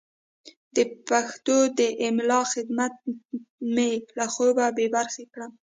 [0.75, 0.77] د
[1.07, 2.93] پښتو د املا خدمت
[3.73, 5.51] مې له خوبه بې برخې کړم.